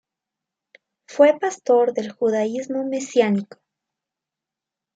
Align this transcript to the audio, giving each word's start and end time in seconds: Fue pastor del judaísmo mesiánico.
Fue 1.05 1.37
pastor 1.39 1.93
del 1.93 2.09
judaísmo 2.11 2.83
mesiánico. 2.85 3.59